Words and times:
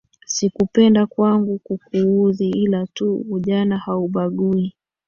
Si 0.25 0.49
kupenda 0.49 1.05
kwangu 1.07 1.57
kukuudhi 1.59 2.49
ila 2.49 2.87
tu 2.87 3.25
ujana 3.29 3.77
haubagui. 3.77 4.75